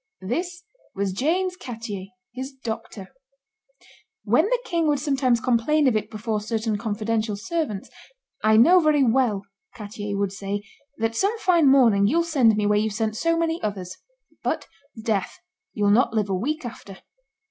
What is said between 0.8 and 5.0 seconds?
was James Cattier, his doctor. When the king would